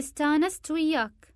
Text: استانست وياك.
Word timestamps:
استانست 0.00 0.70
وياك. 0.70 1.29